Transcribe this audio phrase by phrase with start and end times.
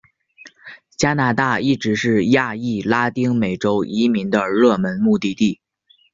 [0.97, 5.59] 加拿大一直是亚裔拉丁美洲移民的热门目的地。